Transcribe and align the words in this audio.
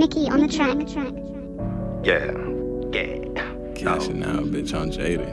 Nikki 0.00 0.30
on 0.30 0.40
the 0.40 0.48
track. 0.48 0.78
Yeah, 2.02 2.32
yeah. 2.90 3.18
Cashing 3.74 4.24
out, 4.24 4.44
bitch, 4.44 4.72
on 4.72 4.90
Jada. 4.90 5.28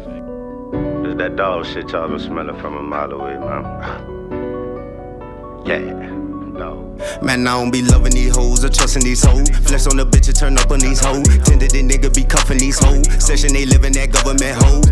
It's 1.05 1.17
that 1.19 1.37
dog 1.37 1.65
shit 1.65 1.89
y'all 1.91 2.09
been 2.09 2.19
smelling 2.19 2.59
from 2.59 2.75
a 2.75 2.83
mile 2.83 3.13
away, 3.13 3.37
man. 3.37 3.63
Yeah, 5.65 6.59
dog. 6.59 7.23
Man, 7.23 7.47
I 7.47 7.57
don't 7.57 7.71
be 7.71 7.81
loving 7.81 8.11
these 8.11 8.35
hoes 8.35 8.65
or 8.65 8.69
trusting 8.69 9.03
these 9.03 9.23
hoes. 9.23 9.47
Flex 9.49 9.87
on 9.87 9.95
the 9.95 10.05
bitch 10.05 10.27
and 10.27 10.35
turn 10.35 10.57
up 10.57 10.69
on 10.69 10.79
these 10.79 10.99
hoes. 10.99 11.25
Tended 11.45 11.71
the 11.71 11.81
nigga 11.81 12.13
be 12.13 12.25
cuffing 12.25 12.57
these 12.57 12.77
hoes. 12.77 13.07
Session 13.23 13.53
they 13.53 13.65
living 13.65 13.93
that 13.93 14.11
government 14.11 14.61
hoes. 14.63 14.83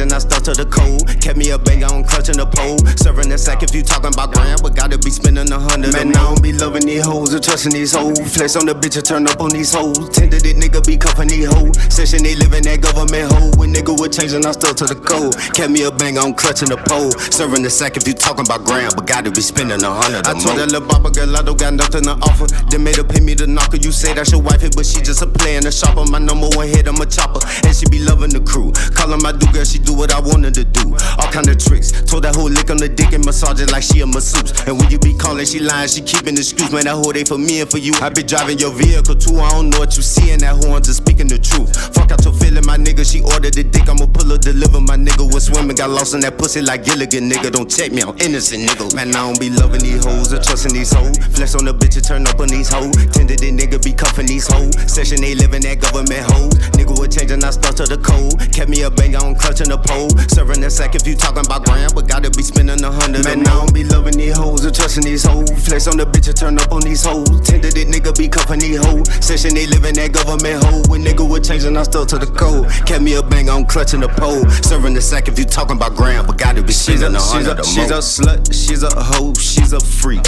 And 0.00 0.12
I 0.12 0.18
stuck 0.18 0.42
to 0.44 0.52
the 0.52 0.66
code. 0.66 1.06
Kept 1.22 1.38
me 1.38 1.50
a 1.50 1.58
banger 1.58 1.86
on 1.86 2.04
clutching 2.04 2.36
the 2.36 2.46
pole. 2.46 2.78
Serving 2.98 3.28
the 3.28 3.38
sack 3.38 3.62
if 3.62 3.74
you 3.74 3.82
talking 3.82 4.12
about 4.12 4.34
grand, 4.34 4.60
but 4.62 4.74
gotta 4.74 4.98
be 4.98 5.10
spending 5.10 5.50
a 5.52 5.58
hundred. 5.58 5.94
Man, 5.94 6.10
I 6.10 6.34
don't 6.34 6.42
be 6.42 6.52
loving 6.52 6.86
these 6.86 7.04
hoes 7.04 7.32
or 7.34 7.38
trusting 7.38 7.72
these 7.72 7.94
hoes. 7.94 8.18
Flex 8.34 8.56
on 8.56 8.66
the 8.66 8.74
bitch 8.74 8.96
and 8.96 9.06
turn 9.06 9.26
up 9.28 9.40
on 9.40 9.50
these 9.50 9.72
hoes. 9.72 9.96
Tended 10.10 10.42
the 10.42 10.52
nigga 10.54 10.84
be 10.84 10.96
cuffing 10.96 11.28
these 11.28 11.46
hoes. 11.46 11.78
Session 11.94 12.22
they 12.26 12.34
living 12.34 12.66
that 12.66 12.82
government 12.82 13.30
hoe. 13.30 13.54
When 13.54 13.72
nigga 13.72 13.94
with 13.94 14.12
change 14.12 14.34
and 14.34 14.44
I 14.44 14.52
stuck 14.52 14.76
to 14.82 14.84
the 14.84 14.98
code. 14.98 15.38
Kept 15.54 15.70
me 15.70 15.86
a 15.86 15.90
banger 15.90 16.26
on 16.26 16.34
clutching 16.34 16.68
the 16.68 16.78
pole. 16.90 17.14
Serving 17.30 17.62
the 17.62 17.70
sack 17.70 17.96
if 17.96 18.02
you 18.06 18.14
talking 18.14 18.44
about 18.44 18.66
grand, 18.66 18.98
but 18.98 19.06
gotta 19.06 19.30
be 19.30 19.40
spending 19.40 19.82
a 19.82 19.92
hundred. 19.94 20.26
I 20.26 20.34
told 20.34 20.58
that 20.58 20.74
little 20.74 20.86
bopper 20.86 21.14
girl 21.14 21.36
I 21.36 21.42
don't 21.42 21.58
got 21.58 21.74
nothing 21.74 22.04
to 22.10 22.18
offer. 22.26 22.50
They 22.66 22.78
made 22.78 22.96
her 22.96 23.04
pay 23.04 23.20
me 23.20 23.34
to 23.36 23.46
knocker. 23.46 23.78
You 23.78 23.92
say 23.92 24.12
that's 24.12 24.32
your 24.34 24.42
wifey, 24.42 24.74
but 24.74 24.86
she 24.86 25.00
just 25.00 25.22
a 25.22 25.26
play 25.26 25.54
and 25.54 25.66
a 25.66 25.72
shopper. 25.72 26.04
My 26.10 26.18
number 26.18 26.48
one 26.58 26.66
hit, 26.66 26.88
I'm 26.88 26.98
a 26.98 27.06
chopper. 27.06 27.38
And 27.62 27.70
she 27.70 27.86
be 27.86 28.02
loving 28.02 28.34
the 28.34 28.42
crew. 28.42 28.74
Calling 28.94 29.22
my 29.22 29.30
do 29.32 29.46
girl, 29.52 29.64
she 29.64 29.78
do 29.84 29.94
what 29.94 30.12
I 30.12 30.20
wanted 30.20 30.54
to 30.54 30.64
do. 30.64 30.96
All 31.20 31.30
kind 31.30 31.48
of 31.48 31.58
tricks. 31.58 31.92
Told 31.92 32.24
that 32.24 32.34
whole 32.34 32.50
lick 32.50 32.70
on 32.70 32.78
the 32.78 32.88
dick 32.88 33.12
and 33.12 33.24
massage 33.24 33.60
it 33.60 33.70
like 33.70 33.82
she 33.82 34.00
a 34.00 34.06
masseuse. 34.06 34.52
And 34.66 34.78
when 34.78 34.90
you 34.90 34.98
be 34.98 35.14
calling, 35.14 35.46
she 35.46 35.60
lying, 35.60 35.88
she 35.88 36.00
keeping 36.00 36.36
excuse. 36.36 36.72
Man, 36.72 36.84
that 36.84 36.96
whole 36.96 37.12
day 37.12 37.24
for 37.24 37.38
me 37.38 37.60
and 37.60 37.70
for 37.70 37.78
you. 37.78 37.92
I 38.00 38.08
be 38.08 38.22
driving 38.22 38.58
your 38.58 38.72
vehicle 38.72 39.14
too. 39.14 39.38
I 39.38 39.50
don't 39.50 39.70
know 39.70 39.78
what 39.78 39.96
you 39.96 40.02
see 40.02 40.30
in 40.30 40.40
that 40.40 40.56
horn, 40.64 40.82
just 40.82 41.04
speaking 41.04 41.28
the 41.28 41.38
truth. 41.38 41.70
Fuck 41.94 42.10
out 42.12 42.24
your 42.24 42.34
feeling, 42.34 42.66
my 42.66 42.76
nigga. 42.76 43.06
She 43.06 43.22
ordered 43.22 43.54
the 43.54 43.64
dick, 43.64 43.88
I'ma 43.88 44.06
pull 44.10 44.28
her, 44.30 44.38
deliver. 44.38 44.80
My 44.80 44.96
nigga 44.96 45.24
was 45.24 45.46
swimming, 45.46 45.76
got 45.76 45.90
lost 45.90 46.14
in 46.14 46.20
that 46.20 46.36
pussy 46.38 46.60
like 46.60 46.84
Gilligan, 46.84 47.30
nigga. 47.30 47.50
Don't 47.52 47.70
check 47.70 47.92
me, 47.92 48.02
I'm 48.02 48.16
innocent, 48.20 48.68
nigga. 48.68 48.94
Man, 48.94 49.14
I 49.14 49.24
don't 49.24 49.38
be 49.38 49.50
loving 49.50 49.80
these 49.80 50.04
hoes 50.04 50.32
or 50.32 50.42
trusting 50.42 50.74
these 50.74 50.92
hoes. 50.92 51.16
Flex 51.32 51.54
on 51.54 51.64
the 51.64 51.74
bitch 51.74 51.96
and 51.96 52.04
turn 52.04 52.26
up 52.26 52.40
on 52.40 52.48
these 52.48 52.68
hoes. 52.68 52.92
Tended 53.14 53.40
the 53.40 53.50
nigga 53.50 53.82
be 53.82 53.93
these 54.34 54.50
hoes. 54.50 54.74
Session 54.90 55.20
they 55.22 55.34
living 55.34 55.62
that 55.62 55.78
government 55.78 56.26
hoes. 56.34 56.54
Nigga 56.74 56.98
with 56.98 57.14
change 57.14 57.30
and 57.30 57.44
I 57.44 57.50
stuck 57.50 57.78
to 57.78 57.86
the 57.86 57.98
code. 57.98 58.34
Kept 58.50 58.68
me 58.68 58.82
a 58.82 58.90
banger 58.90 59.22
on 59.22 59.38
clutching 59.38 59.70
the 59.70 59.78
pole. 59.78 60.10
Serving 60.26 60.60
that 60.62 60.72
sack 60.72 60.94
if 60.98 61.06
you 61.06 61.14
talking 61.14 61.46
about 61.46 61.64
grand, 61.64 61.94
but 61.94 62.08
gotta 62.08 62.30
be 62.30 62.42
spending 62.42 62.82
a 62.82 62.90
hundred. 62.90 63.24
Man, 63.24 63.46
I 63.46 63.62
don't 63.62 63.72
be 63.72 63.84
loving 63.84 64.18
these 64.18 64.36
hoes 64.36 64.66
or 64.66 64.72
trusting 64.74 65.04
these 65.04 65.22
hoes. 65.22 65.46
Flex 65.62 65.86
on 65.86 65.96
the 65.96 66.06
bitch 66.06 66.26
and 66.26 66.36
turn 66.36 66.58
up 66.58 66.72
on 66.72 66.82
these 66.82 67.04
hoes. 67.04 67.30
Tended 67.46 67.78
the 67.78 67.86
nigga 67.86 68.10
be 68.18 68.26
cuffing 68.26 68.58
these 68.58 68.82
hoes. 68.82 69.06
Session 69.22 69.54
they 69.54 69.66
living 69.66 69.94
that 69.94 70.10
government 70.10 70.58
hoe. 70.66 70.82
When 70.90 71.06
nigga 71.06 71.22
with 71.22 71.46
change 71.46 71.62
and 71.62 71.78
I 71.78 71.84
stuck 71.84 72.08
to 72.10 72.18
the 72.18 72.26
code. 72.26 72.66
Kept 72.90 73.02
me 73.02 73.14
a 73.14 73.22
banger 73.22 73.52
on 73.52 73.64
clutching 73.66 74.00
the 74.00 74.10
pole. 74.18 74.42
Serving 74.66 74.94
the 74.94 75.00
sack 75.00 75.28
if 75.28 75.38
you 75.38 75.44
talking 75.44 75.76
about 75.76 75.94
grand, 75.94 76.26
but 76.26 76.38
gotta 76.38 76.62
be 76.62 76.72
spending 76.72 77.14
a 77.14 77.22
hundred. 77.22 77.62
She's 77.64 77.90
a 77.90 78.02
slut, 78.02 78.50
she's 78.50 78.82
a 78.82 78.90
hoe, 78.90 79.32
she's 79.34 79.72
a 79.72 79.80
freak. 79.80 80.26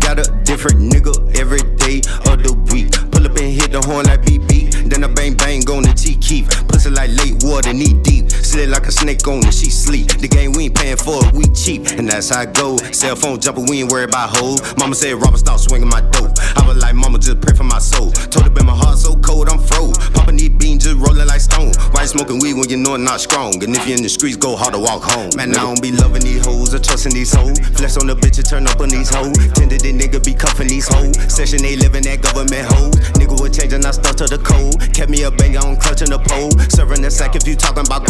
Got 0.00 0.18
a 0.18 0.30
different 0.44 0.80
nigga 0.80 1.12
every 1.38 1.60
day 1.76 2.00
of 2.30 2.40
the 2.40 2.52
week. 2.72 2.93
Up 3.34 3.40
and 3.40 3.52
hit 3.52 3.72
the 3.72 3.80
horn 3.80 4.06
like 4.06 4.24
beep 4.24 4.46
beep. 4.46 4.70
Then 4.86 5.02
I 5.02 5.08
bang 5.08 5.34
bang 5.34 5.68
on 5.68 5.82
the 5.82 5.92
T 5.92 6.14
keep. 6.14 6.46
Pussy 6.68 6.90
like 6.90 7.10
late 7.18 7.42
water, 7.42 7.72
knee 7.72 7.94
deep. 8.06 8.30
Slid 8.30 8.68
like 8.68 8.86
a 8.86 8.92
snake 8.92 9.26
on 9.26 9.40
the 9.40 9.50
she 9.50 9.70
sleep. 9.70 10.06
The 10.22 10.28
game 10.28 10.52
we 10.52 10.70
ain't 10.70 10.76
paying 10.76 10.96
for 10.96 11.18
it, 11.26 11.34
we 11.34 11.42
cheap. 11.50 11.98
And 11.98 12.08
that's 12.08 12.30
how 12.30 12.42
I 12.42 12.46
go. 12.46 12.76
Cell 12.94 13.16
phone 13.16 13.40
jumping, 13.40 13.66
we 13.66 13.82
ain't 13.82 13.90
worried 13.90 14.10
about 14.10 14.36
hoes. 14.36 14.60
Mama 14.78 14.94
said, 14.94 15.14
Robert, 15.14 15.38
stop 15.38 15.58
swinging 15.58 15.88
my 15.88 16.00
dope. 16.14 16.30
I 16.54 16.62
was 16.66 16.76
like, 16.78 16.94
Mama, 16.94 17.13
just 17.24 17.40
pray 17.40 17.56
for 17.56 17.64
my 17.64 17.78
soul. 17.78 18.12
Told 18.12 18.44
her, 18.44 18.50
been 18.50 18.66
my 18.66 18.76
heart 18.76 18.98
so 18.98 19.16
cold, 19.16 19.48
I'm 19.48 19.58
froze. 19.58 19.96
Popping 20.12 20.36
these 20.36 20.50
beans, 20.50 20.84
just 20.84 20.96
rolling 21.00 21.26
like 21.26 21.40
stone. 21.40 21.72
Why 21.92 22.02
you 22.02 22.08
smoking 22.08 22.38
weed 22.38 22.54
when 22.54 22.68
you 22.68 22.76
know 22.76 22.94
it 22.94 22.98
not 22.98 23.20
strong? 23.20 23.56
And 23.64 23.74
if 23.74 23.88
you 23.88 23.96
in 23.96 24.02
the 24.02 24.08
streets, 24.08 24.36
go 24.36 24.54
hard 24.56 24.74
to 24.74 24.80
walk 24.80 25.02
home. 25.02 25.30
Man, 25.36 25.56
I 25.56 25.64
don't 25.64 25.80
be 25.80 25.90
loving 25.90 26.22
these 26.22 26.44
hoes 26.44 26.74
or 26.74 26.78
trusting 26.78 27.14
these 27.14 27.32
hoes. 27.32 27.58
Flex 27.80 27.96
on 27.96 28.06
the 28.06 28.14
bitch 28.14 28.36
and 28.36 28.46
turn 28.46 28.66
up 28.68 28.80
on 28.80 28.90
these 28.90 29.08
hoes. 29.08 29.32
Tended 29.56 29.80
the 29.80 29.92
nigga 29.92 30.22
be 30.22 30.34
cuffing 30.34 30.68
these 30.68 30.86
hoes. 30.86 31.16
Session 31.32 31.62
they 31.62 31.76
living 31.76 32.04
that 32.04 32.20
government 32.20 32.68
hoes. 32.76 32.94
Nigga 33.16 33.40
with 33.40 33.56
change 33.56 33.72
and 33.72 33.84
I 33.84 33.92
stuck 33.92 34.16
to 34.20 34.28
the 34.28 34.38
code. 34.38 34.76
Kept 34.92 35.10
me 35.10 35.22
a 35.24 35.30
banger 35.30 35.64
on 35.64 35.76
clutching 35.76 36.12
the 36.12 36.20
pole. 36.20 36.52
Serving 36.68 37.00
the 37.00 37.10
sack 37.10 37.36
if 37.36 37.48
you 37.48 37.56
talking 37.56 37.86
about 37.88 38.04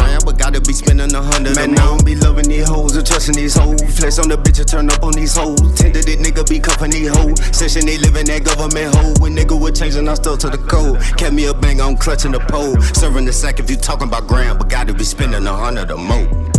trusting 3.05 3.35
these 3.35 3.55
hoes. 3.55 3.81
Flex 3.99 4.19
on 4.19 4.29
the 4.29 4.37
bitch 4.37 4.59
and 4.59 4.69
turn 4.69 4.91
up 4.91 5.03
on 5.03 5.13
these 5.13 5.37
hoes. 5.37 5.61
Tended 5.75 6.05
the 6.05 6.17
nigga 6.17 6.49
be 6.49 6.59
these 6.59 7.09
hoes. 7.09 7.57
Session 7.57 7.87
they 7.87 7.99
living 7.99 8.27
that 8.27 8.45
government 8.45 8.95
hoe. 8.95 9.15
When 9.21 9.37
nigga 9.37 9.61
with 9.61 9.77
change 9.77 9.97
and 9.97 10.09
I 10.09 10.15
stuck 10.15 10.41
to 10.41 10.51
the 10.51 10.59
code. 10.59 11.01
Kept 11.17 11.35
me 11.35 11.47
a 11.47 11.55
banger 11.55 11.85
on 11.85 11.97
clutching 11.97 12.33
the 12.33 12.41
pole. 12.41 12.81
Serving 12.95 13.25
the 13.25 13.33
sack 13.33 13.61
if 13.61 13.71
you 13.71 13.77
talking 13.77 14.09
about 14.09 14.27
grand, 14.27 14.59
but 14.59 14.69
gotta 14.69 14.95
be 14.95 15.05
spending 15.05 15.47
a 15.47 15.53
hundred 15.53 15.91
or 15.91 15.99
more. 15.99 16.54